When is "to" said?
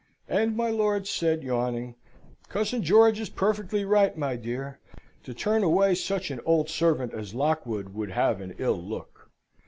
5.25-5.33